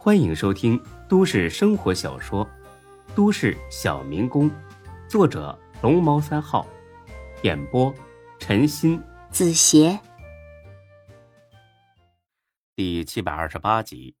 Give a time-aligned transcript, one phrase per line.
[0.00, 2.46] 欢迎收听都市生活小说
[3.16, 4.48] 《都市小民工》，
[5.08, 6.64] 作者龙猫三号，
[7.42, 7.92] 演播
[8.38, 9.98] 陈鑫、子邪，
[12.76, 14.14] 第七百二十八集。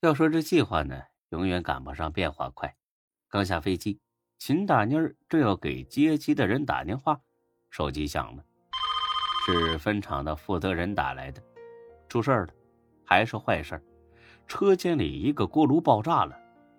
[0.00, 2.76] 要说这计划呢，永远赶不上变化快。
[3.28, 3.98] 刚下飞机，
[4.38, 7.20] 秦大妮儿正要给接机的人打电话，
[7.68, 8.44] 手机响了，
[9.44, 11.42] 是分厂的负责人打来的，
[12.08, 12.52] 出事儿了，
[13.04, 13.82] 还是坏事？
[14.48, 16.34] 车间里一个锅炉爆炸了，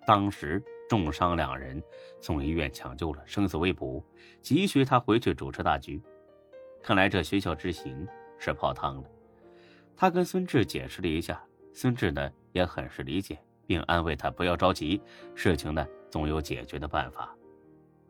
[0.05, 1.81] 当时重伤两人，
[2.19, 4.03] 送医院抢救了，生死未卜，
[4.41, 6.01] 急需他回去主持大局。
[6.81, 8.07] 看来这学校之行
[8.39, 9.03] 是泡汤了。
[9.95, 11.39] 他跟孙志解释了一下，
[11.71, 14.99] 孙志呢也很是理解，并安慰他不要着急，
[15.35, 17.35] 事情呢总有解决的办法。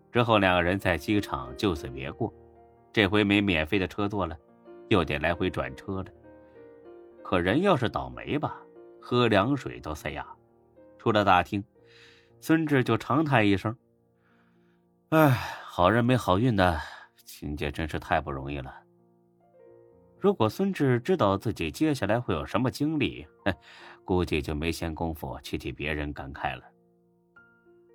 [0.10, 2.34] 之后两个人在机场就此别过，
[2.94, 4.38] 这回没免费的车坐了，
[4.88, 6.06] 又得来回转车了。
[7.22, 8.62] 可人要是倒霉吧？
[9.00, 10.26] 喝凉水都塞牙，
[10.98, 11.64] 出了大厅，
[12.40, 13.76] 孙志就长叹一声
[15.10, 15.30] ：“哎，
[15.64, 16.80] 好人没好运的，
[17.26, 18.74] 秦姐真是太不容易了。”
[20.20, 23.26] 如果孙志知道自己接下来会有什么经历，
[24.04, 26.64] 估计就没闲工夫去替别人感慨了。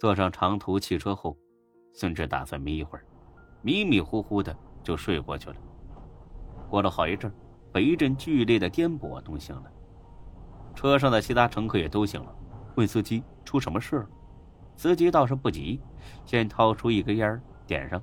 [0.00, 1.36] 坐上长途汽车后，
[1.92, 3.04] 孙志打算眯一会儿，
[3.60, 5.56] 迷迷糊糊的就睡过去了。
[6.70, 7.30] 过了好一阵，
[7.72, 9.70] 被一阵剧烈的颠簸弄醒了。
[10.74, 12.34] 车上的其他乘客也都醒了，
[12.76, 14.06] 问司机出什么事了。
[14.76, 15.80] 司机倒是不急，
[16.26, 18.02] 先掏出一根烟点上。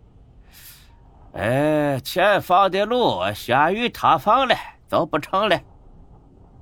[1.33, 4.55] 哎，前方的路下雨塌方了，
[4.87, 5.59] 走不成了。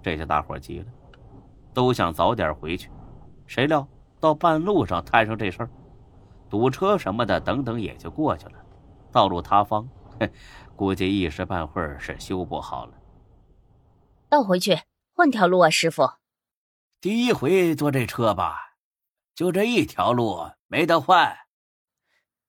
[0.02, 0.86] 这下大伙急了，
[1.74, 2.90] 都想早点回去。
[3.46, 3.88] 谁料
[4.20, 5.70] 到半路上摊上这事儿，
[6.50, 8.54] 堵车什么的，等等也就过去了。
[9.12, 9.88] 道路塌方，
[10.76, 12.94] 估计一时半会儿是修不好了。
[14.30, 14.78] 倒回去。
[15.20, 16.14] 换条路啊，师傅！
[17.02, 18.76] 第一回坐这车吧，
[19.36, 21.40] 就这一条路，没得换。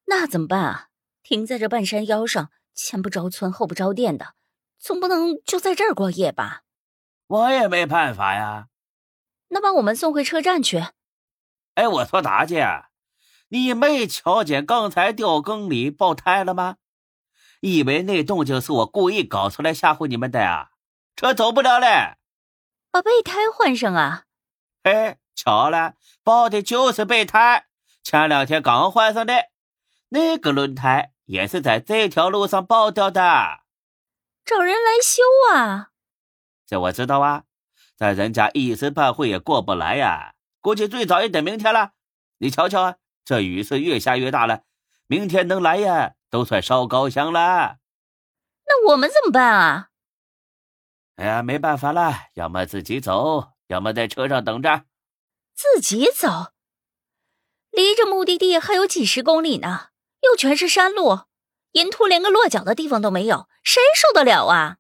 [0.05, 0.87] 那怎么办啊？
[1.25, 4.35] 停在这半山腰上，前不着村后不着店的，
[4.79, 6.63] 总不能就在这儿过夜吧？
[7.27, 8.69] 我也没办法呀。
[9.49, 10.81] 那把我们送回车站去。
[11.75, 12.85] 哎，我说大姐，
[13.49, 16.77] 你没瞧见刚才掉坑里爆胎了吗？
[17.63, 20.71] 以为那动静是我故意搞出来吓唬你们的呀？
[21.17, 22.20] 车走不了了。
[22.91, 24.25] 把备胎换上啊！
[24.83, 27.67] 哎，巧了，爆的就是备胎，
[28.03, 29.51] 前两天刚换上的。
[30.09, 33.61] 那个轮胎也是在这条路上爆掉的。
[34.45, 35.23] 找人来修
[35.55, 35.91] 啊！
[36.67, 37.45] 这我知道啊，
[37.97, 41.93] 但人家一时半会也过不来呀，估计最早也得明天了。
[42.39, 44.63] 你瞧瞧啊，这雨是越下越大了，
[45.07, 47.77] 明天能来呀，都算烧高香了。
[48.67, 49.90] 那我们怎么办啊？
[51.21, 54.85] 哎呀，没办法了，要么自己走，要么在车上等着。
[55.55, 56.55] 自己走，
[57.71, 59.89] 离着目的地还有几十公里呢，
[60.23, 61.25] 又全是山路，
[61.73, 64.79] 沿途连个落脚的地方都没有，谁受得了啊？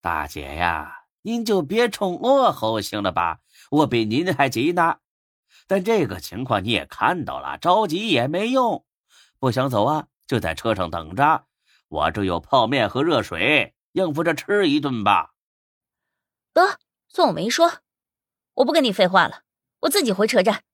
[0.00, 3.38] 大姐呀，您就别冲我吼行了吧？
[3.70, 4.96] 我比您还急呢。
[5.68, 8.84] 但这个情况你也看到了，着急也没用。
[9.38, 11.44] 不想走啊，就在车上等着。
[11.86, 15.30] 我这有泡面和热水，应付着吃一顿吧。
[16.52, 16.78] 得，
[17.08, 17.80] 算我没说，
[18.54, 19.42] 我不跟你废话了，
[19.80, 20.64] 我自己回车站。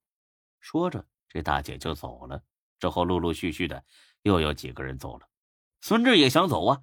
[0.61, 2.43] 说着，这大姐就走了。
[2.79, 3.85] 之后陆陆续续的
[4.23, 5.27] 又有几个人走了。
[5.81, 6.81] 孙志也想走啊，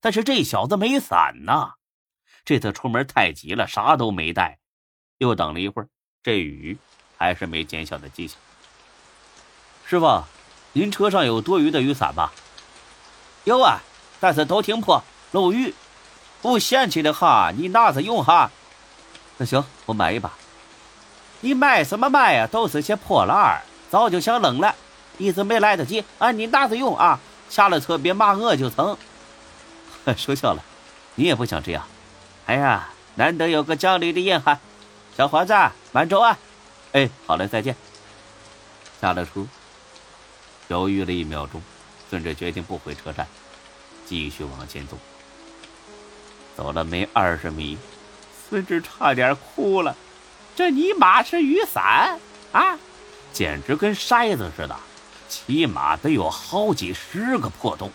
[0.00, 1.74] 但是这小子没伞呐。
[2.44, 4.58] 这次出门太急了，啥都没带。
[5.18, 5.88] 又等了一会儿，
[6.22, 6.78] 这雨
[7.16, 8.40] 还是没减小的迹象。
[9.84, 10.24] 师傅，
[10.72, 12.32] 您车上有多余的雨伞吧？
[13.44, 13.80] 有啊，
[14.18, 15.02] 但是都挺破，
[15.32, 15.74] 漏雨。
[16.42, 18.50] 不嫌弃的哈，你拿着用哈。
[19.36, 20.32] 那行，我买一把。
[21.40, 22.46] 你买什么买呀？
[22.46, 24.74] 都是些破烂儿，早就想扔了，
[25.18, 26.04] 一直没来得及。
[26.18, 27.18] 啊，你拿着用啊，
[27.48, 28.96] 下了车别骂我就成。
[30.16, 30.62] 说笑了，
[31.14, 31.84] 你也不想这样。
[32.46, 34.58] 哎呀，难得有个讲理的硬汉，
[35.16, 35.54] 小伙子
[35.92, 36.38] 慢走啊。
[36.92, 37.76] 哎，好嘞，再见。
[39.00, 39.46] 下了车，
[40.68, 41.62] 犹豫了一秒钟，
[42.08, 43.26] 孙志决定不回车站，
[44.06, 44.98] 继续往前走。
[46.56, 47.78] 走了没二十米，
[48.48, 49.96] 孙志差点哭了。
[50.54, 52.18] 这尼玛是雨伞
[52.52, 52.78] 啊，
[53.32, 54.76] 简直跟筛子似的，
[55.28, 57.90] 起码得有好几十个破洞。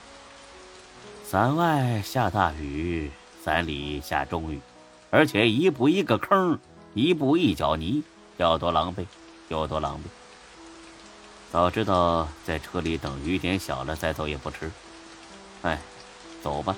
[1.23, 3.11] 伞外下大雨，
[3.43, 4.59] 伞里下中雨，
[5.11, 6.57] 而且一步一个坑，
[6.93, 8.03] 一步一脚泥，
[8.37, 9.05] 要多狼狈
[9.49, 10.01] 有多狼狈。
[11.51, 14.71] 早知道在车里等雨点小了再走也不迟。
[15.61, 15.79] 哎，
[16.41, 16.75] 走吧。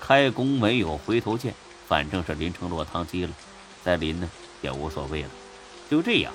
[0.00, 1.54] 开弓没有回头箭，
[1.88, 3.32] 反正是淋成落汤鸡了，
[3.82, 4.30] 再淋呢
[4.62, 5.28] 也无所谓了。
[5.90, 6.32] 就这样，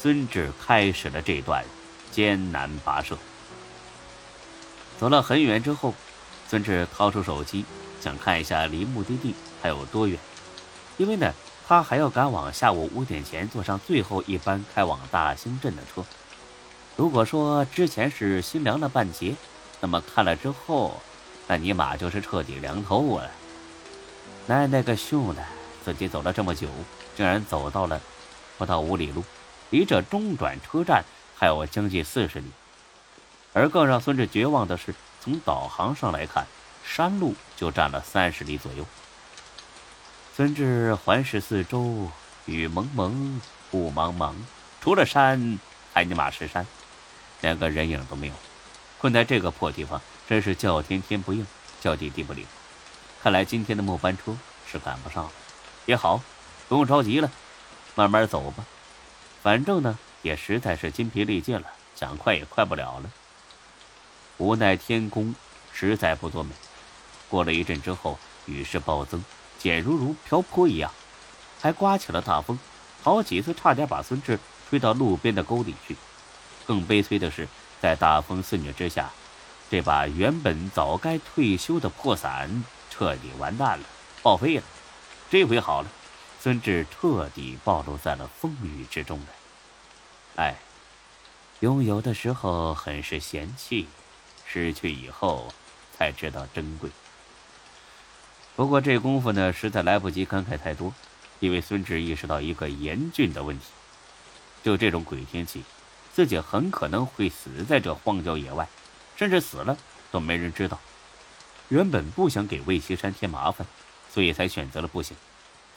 [0.00, 1.64] 孙志开始了这段
[2.10, 3.16] 艰难跋涉。
[4.98, 5.94] 走了很远之后，
[6.48, 7.64] 孙志掏出手机，
[8.00, 10.18] 想看一下离目的地还有多远，
[10.98, 11.32] 因为呢，
[11.66, 16.04] 他还要赶往下午五点前坐上最后一班开往大兴镇的车。
[16.96, 19.34] 如果说之前是心凉了半截，
[19.80, 21.00] 那么看了之后，
[21.50, 23.28] 那尼玛就是彻底凉透了。
[24.46, 25.44] 奶奶个熊的！
[25.84, 26.68] 自己走了这么久，
[27.16, 28.00] 竟然走到了
[28.56, 29.24] 不到五里路，
[29.70, 31.02] 离这中转车站
[31.36, 32.46] 还有将近四十里。
[33.52, 36.46] 而更让孙志绝望的是，从导航上来看，
[36.84, 38.86] 山路就占了三十里左右。
[40.36, 42.08] 孙志环视四周，
[42.46, 43.40] 雨蒙蒙，
[43.72, 44.34] 雾茫茫，
[44.80, 45.58] 除了山，
[45.92, 46.64] 还尼玛是山，
[47.40, 48.34] 连个人影都没有。
[48.98, 50.00] 困在这个破地方，
[50.30, 51.44] 真是叫天天不应，
[51.80, 52.46] 叫地地不灵。
[53.20, 55.32] 看来今天的末班车是赶不上了。
[55.86, 56.22] 也好，
[56.68, 57.28] 不用着急了，
[57.96, 58.64] 慢慢走吧。
[59.42, 61.66] 反正呢，也实在是筋疲力尽了，
[61.96, 63.10] 想快也快不了了。
[64.36, 65.34] 无奈天公
[65.72, 66.52] 实在不作美，
[67.28, 68.16] 过了一阵之后，
[68.46, 69.24] 雨势暴增，
[69.58, 70.92] 简如如瓢泼一样，
[71.60, 72.56] 还刮起了大风，
[73.02, 74.38] 好几次差点把孙志
[74.68, 75.96] 吹到路边的沟里去。
[76.64, 77.48] 更悲催的是，
[77.82, 79.10] 在大风肆虐之下，
[79.70, 83.84] 这把原本早该退休的破伞彻底完蛋了，
[84.20, 84.64] 报废了。
[85.30, 85.88] 这回好了，
[86.40, 89.26] 孙志彻底暴露在了风雨之中了。
[90.34, 90.56] 哎，
[91.60, 93.86] 拥有的时候很是嫌弃。
[94.44, 95.54] 失去以后，
[95.96, 96.90] 才知道珍贵。
[98.56, 100.92] 不过这功夫呢，实在来不及感慨太多，
[101.38, 103.66] 因为孙志意识到一个严峻的问题：
[104.64, 105.62] 就这种鬼天气，
[106.12, 108.68] 自己很可能会死在这荒郊野外，
[109.20, 109.76] 甚至死了
[110.10, 110.78] 都没人知道。
[111.68, 113.66] 原本不想给魏西山添麻烦，
[114.10, 115.14] 所以才选择了步行。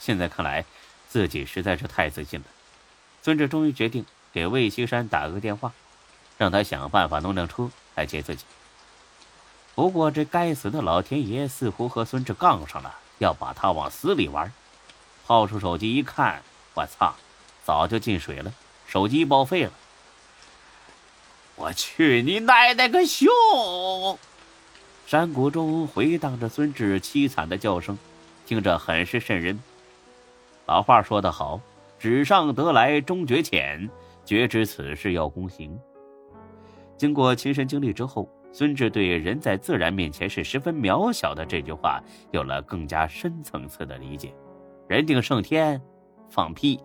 [0.00, 0.64] 现在看来，
[1.10, 2.46] 自己实在是太自信了。
[3.22, 5.74] 孙志终于决定给魏西山打个电话，
[6.38, 8.46] 让他想办法弄辆车来接自己。
[9.74, 14.50] 不过，这该死的老天爷似乎和孙志杠上了，要把他往死里玩。
[15.26, 16.42] 掏出手机一看，
[16.72, 17.14] 我操，
[17.62, 18.54] 早就进水了，
[18.86, 19.72] 手机报废了。
[21.56, 23.28] 我去你奶奶个熊！
[25.06, 27.98] 山谷中回荡着孙志凄惨的叫声，
[28.46, 29.58] 听着很是瘆人。
[30.66, 31.60] 老话说得好
[31.98, 33.88] ，“纸上得来终觉浅，
[34.24, 35.78] 绝知此事要躬行。”
[36.96, 38.28] 经过亲身经历之后。
[38.56, 44.32] 孙志对“人在自然面前是十分渺小的”这句话有了更加深层次的理解。
[44.86, 45.82] 人定胜天，
[46.30, 46.78] 放屁！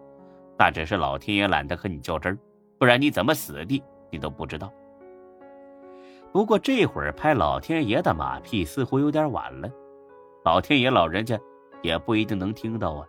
[0.57, 2.39] 那只是老天爷懒得和你较真儿，
[2.80, 3.63] 不然你怎么死的
[4.09, 4.71] 你都不知道。
[6.31, 9.69] 不过这会儿拍老天爷的马屁似乎有点晚了，
[10.44, 11.39] 老天爷老人家
[11.81, 13.07] 也不一定能听到啊，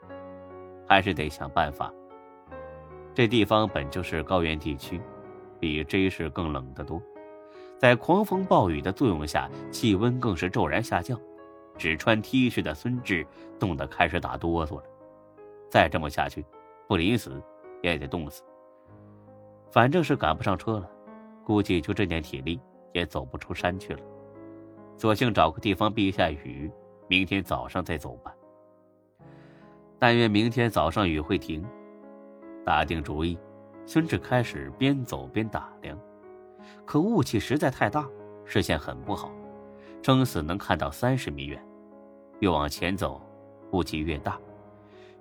[0.88, 1.92] 还是得想办法。
[3.12, 5.00] 这地方本就是高原地区，
[5.58, 7.02] 比 J 市更冷得多。
[7.76, 11.18] 在狂风暴雨的作用下，气温更是骤然下降。
[11.76, 13.26] 只穿 T 恤的孙志
[13.58, 14.84] 冻得开始打哆嗦了。
[15.70, 16.44] 再这么下去，
[16.86, 17.42] 不临死
[17.82, 18.42] 也得冻死。
[19.70, 20.90] 反正是赶不上车了，
[21.44, 22.60] 估计就这点体力
[22.92, 24.00] 也走不出山去了。
[24.96, 26.70] 索性找个地方避一下雨，
[27.08, 28.34] 明天早上再走吧。
[29.98, 31.64] 但愿明天早上雨会停。
[32.64, 33.38] 打定主意，
[33.86, 35.98] 孙志开始边走边打量。
[36.84, 38.06] 可雾气实在太大，
[38.44, 39.30] 视线很不好，
[40.02, 41.62] 撑死能看到三十米远。
[42.40, 43.20] 越往前走，
[43.72, 44.38] 雾气越大，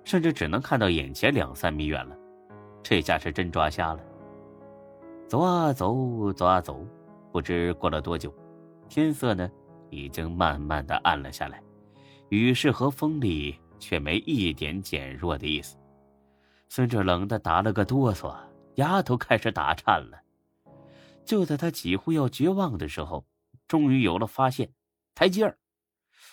[0.04, 2.16] 甚至只能看到眼前两三米远了。
[2.82, 4.00] 这下是真抓瞎了。
[5.30, 6.84] 走啊走，走啊走，
[7.30, 8.34] 不知过了多久，
[8.88, 9.48] 天色呢
[9.88, 11.62] 已经慢慢的暗了下来，
[12.30, 15.76] 雨势和风力却没一点减弱的意思。
[16.68, 18.36] 孙志冷的打了个哆嗦，
[18.74, 20.20] 牙头开始打颤了。
[21.24, 23.24] 就在他几乎要绝望的时候，
[23.68, 24.72] 终于有了发现：
[25.14, 25.56] 台阶儿，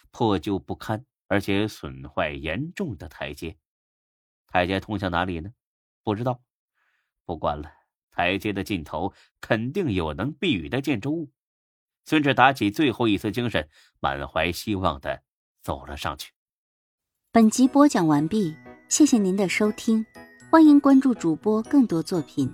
[0.10, 3.56] 破旧不堪而且损坏严重的台阶。
[4.48, 5.52] 台阶通向哪里呢？
[6.02, 6.42] 不知道。
[7.26, 7.72] 不管了，
[8.18, 11.30] 台阶的尽头肯定有能避雨的建筑物。
[12.04, 13.70] 孙志打起最后一丝精神，
[14.00, 15.22] 满怀希望的
[15.62, 16.32] 走了上去。
[17.32, 18.56] 本集播讲完毕，
[18.90, 20.04] 谢谢您的收听，
[20.50, 22.52] 欢迎关注主播更多作品。